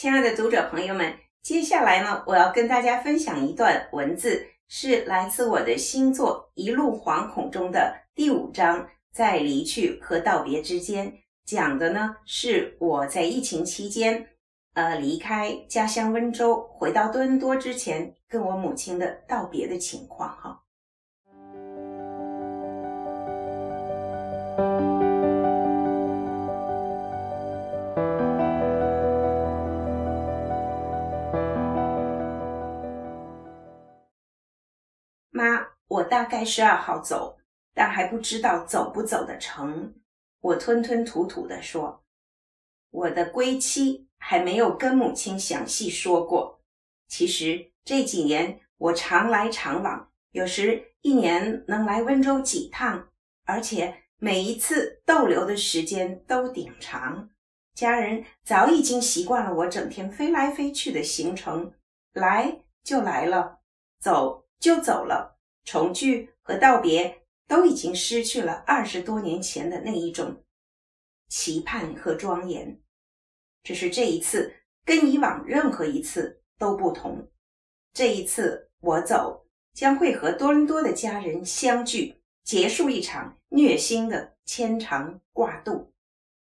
[0.00, 11.12] 亲爱的读者朋友们，接下来呢，我要跟大家分享一段文字，是来自我的新作《一路惶恐》中的第五章，在离去和道别之间，
[11.44, 14.26] 讲的呢是我在疫情期间，
[14.72, 20.62] 呃，离开家乡温州，回到多伦多之前，跟我母亲的道别的情况哈。
[35.40, 37.38] 妈，我大概十二号走，
[37.72, 39.94] 但还不知道走不走得成。
[40.42, 42.04] 我吞吞吐吐地说
[42.92, 46.60] ：“我的归期还没有跟母亲详细说过。
[47.08, 53.08] 其实这几年我常来常往，有时一年能来温州几趟，
[53.46, 57.30] 而且每一次逗留的时间都顶长。
[57.74, 61.72] 家人早已经习惯了我整天飞来飞去的行程，
[62.12, 63.60] 来就来了，
[63.98, 70.44] 走。”就走了，重聚和道别都已经失去了二十多年前的那一种
[71.28, 72.78] 期盼和庄严。
[73.62, 77.28] 只是这一次跟以往任何一次都不同。
[77.92, 85.92] 这一次我走，将会和多伦多的家人相聚，结束一场虐心的牵肠挂肚。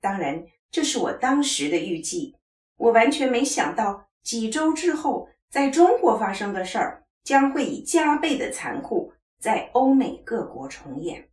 [0.00, 2.36] 当然，这是我当时的预计。
[2.76, 7.03] 我完全没想到几周之后在中国发生的事儿。
[7.24, 11.28] 将会以加倍的残酷在欧美各国重演。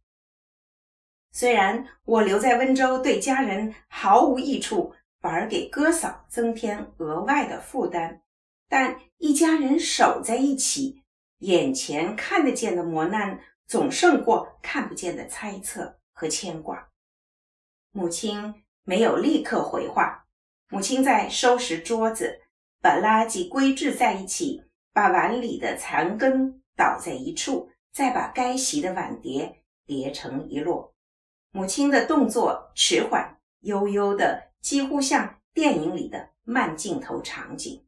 [1.32, 8.22] 虽然我留在温州对家人毫无益处，反而给哥嫂增添额外的负担，
[8.68, 11.04] 但一家人守在一起，
[11.40, 16.90] 眼前看得见的磨难总胜过看不见的猜测和牵挂。
[17.92, 20.26] 母亲没有立刻回话，
[20.70, 22.42] 母亲在收拾桌子，
[22.82, 24.64] 把垃圾归置在一起。
[24.94, 30.94] 把碗里的残羹倒在一处，再把该洗的碗碟叠成一摞。
[31.52, 37.86] 母亲的动作迟缓、悠悠的，几乎像电影里的慢镜头场景。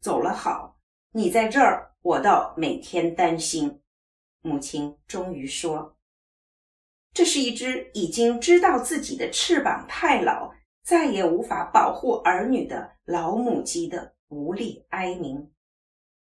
[0.00, 0.78] 走了好，
[1.12, 3.80] 你在这儿，我倒每天担心。
[4.42, 5.98] 母亲终于说
[7.12, 15.50] ：“这是一只已经知道自己的翅膀太老，再也无法保护儿女的老母鸡的无力哀鸣。”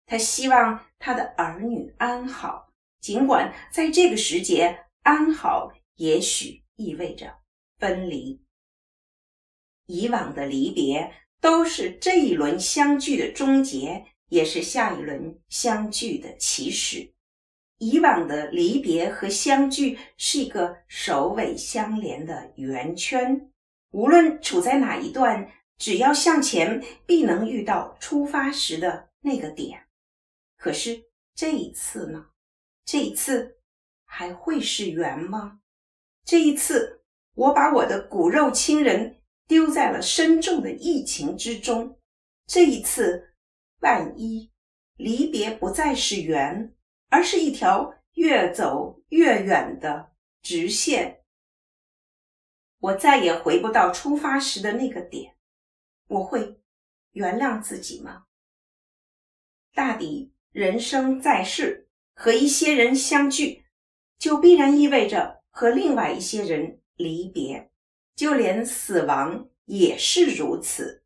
[0.07, 7.39] 他希望他的儿女安好，尽管在这个时节，安好也许意味着
[7.77, 8.41] 分离。
[9.85, 17.13] 以往的离别都是这一轮相聚的终结，也是下一轮相聚的起始。
[17.79, 23.51] 以往的离别和相聚是一个首尾相连的圆圈，
[23.91, 29.86] 无论处在哪一段，只要向前，必能遇到出发时的那个点。
[30.57, 32.31] 可是这一次呢？
[32.83, 33.59] 这一次
[34.05, 35.61] 还会是圆吗？
[36.23, 37.03] 这一次，
[37.33, 41.99] 我把我的骨肉亲人丢在了深重的疫情之中。
[42.45, 43.35] 这一次，
[43.81, 44.51] 万一
[44.95, 46.75] 离别不再是圆，
[47.09, 51.23] 而是一条越走越远的直线，
[52.79, 55.37] 我再也回不到出发时的那个点，
[56.07, 56.61] 我会
[57.11, 58.25] 原谅自己吗？
[59.73, 60.33] 大抵。
[60.57, 63.65] 人生在世，和一些人相聚，
[64.17, 67.69] 就必然意味着和另外一些人离别。
[68.15, 71.03] 就连死亡也是如此，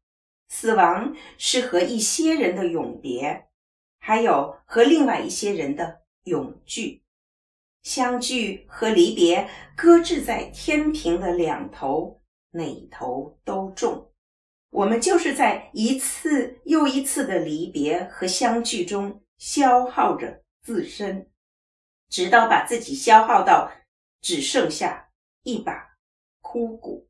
[0.47, 3.49] 死亡是和一些人的永别，
[3.99, 7.03] 还有和另外一些人的永聚。
[7.83, 14.13] 相聚和离别搁置在天平的两头，哪头都重。
[14.69, 19.21] 我们就是在一次又一次的离别和相聚中。
[19.41, 21.27] 消耗着自身，
[22.09, 23.71] 直到把自己消耗到
[24.21, 25.09] 只剩下
[25.41, 25.97] 一把
[26.41, 27.09] 枯骨。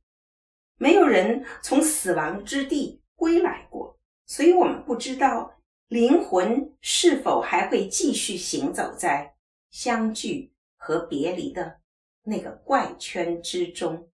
[0.77, 9.35] 没有人从死亡之地归来过，所以我们不知道灵魂是否还会继续行走在
[9.69, 11.81] 相聚和别离的
[12.23, 14.09] 那个怪圈之中。